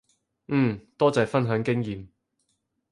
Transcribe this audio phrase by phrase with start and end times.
[0.47, 2.07] 嗯，多謝分享經驗